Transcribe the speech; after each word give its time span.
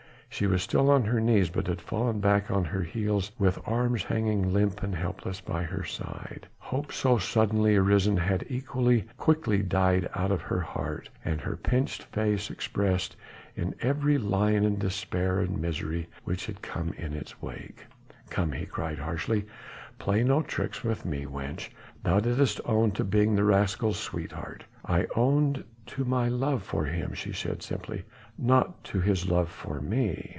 She 0.33 0.47
was 0.47 0.63
still 0.63 0.89
on 0.89 1.03
her 1.03 1.19
knees, 1.19 1.49
but 1.49 1.67
had 1.67 1.81
fallen 1.81 2.21
back 2.21 2.49
on 2.49 2.63
her 2.63 2.81
heels, 2.83 3.31
with 3.37 3.59
arms 3.65 4.03
hanging 4.05 4.53
limp 4.53 4.81
and 4.81 4.95
helpless 4.95 5.41
by 5.41 5.63
her 5.63 5.83
side. 5.83 6.47
Hope 6.57 6.91
so 6.93 7.17
suddenly 7.17 7.75
arisen 7.75 8.15
had 8.15 8.45
equally 8.49 9.01
quickly 9.17 9.61
died 9.61 10.09
out 10.15 10.31
of 10.31 10.41
her 10.43 10.61
heart, 10.61 11.09
and 11.25 11.41
her 11.41 11.57
pinched 11.57 12.03
face 12.03 12.49
expressed 12.49 13.17
in 13.57 13.75
every 13.81 14.17
line 14.17 14.63
the 14.63 14.69
despair 14.69 15.39
and 15.41 15.59
misery 15.61 16.07
which 16.23 16.45
had 16.45 16.61
come 16.61 16.93
in 16.93 17.11
its 17.13 17.41
wake. 17.41 17.85
"Come!" 18.29 18.53
he 18.53 18.65
cried 18.65 18.99
harshly, 18.99 19.45
"play 19.99 20.23
no 20.23 20.41
tricks 20.41 20.81
with 20.81 21.05
me, 21.05 21.25
wench. 21.25 21.69
Thou 22.03 22.19
didst 22.21 22.61
own 22.65 22.91
to 22.93 23.03
being 23.03 23.35
the 23.35 23.43
rascal's 23.43 23.99
sweetheart." 23.99 24.63
"I 24.85 25.05
owned 25.15 25.65
to 25.87 26.05
my 26.05 26.27
love 26.29 26.63
for 26.63 26.85
him," 26.85 27.13
she 27.13 27.33
said 27.33 27.61
simply, 27.61 28.05
"not 28.37 28.83
to 28.85 28.99
his 29.01 29.27
love 29.27 29.49
for 29.49 29.79
me." 29.81 30.29